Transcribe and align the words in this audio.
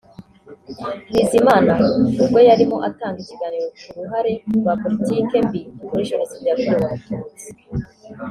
Bizimana 1.13 1.73
ubwo 2.21 2.39
yarimo 2.47 2.77
atanga 2.89 3.17
ikiganiro 3.21 3.67
ku 3.91 3.97
ruhare 4.03 4.33
rwa 4.57 4.73
politiki 4.81 5.35
mbi 5.45 5.61
muri 5.89 6.07
Jenoside 6.09 6.45
yakorewe 6.49 6.77
Abatutsi 6.89 7.47